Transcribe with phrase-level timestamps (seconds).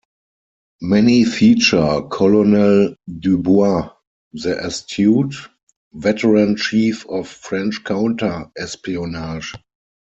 [0.81, 3.91] Many feature Colonel Dubois,
[4.33, 5.35] the astute,
[5.93, 9.53] veteran chief of French counter-espionage.